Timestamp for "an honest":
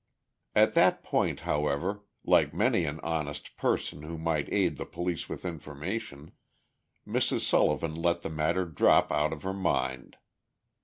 2.85-3.55